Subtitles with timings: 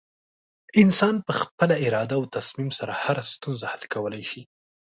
[0.81, 4.41] انسان په خپله اراده او تصمیم سره هره ستونزه حل کولی شي.